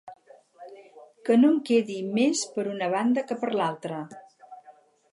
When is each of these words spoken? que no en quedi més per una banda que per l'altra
que 1.27 1.37
no 1.41 1.51
en 1.51 1.59
quedi 1.69 1.99
més 2.17 2.43
per 2.57 2.67
una 2.73 2.91
banda 2.97 3.27
que 3.29 3.41
per 3.45 3.55
l'altra 3.61 4.05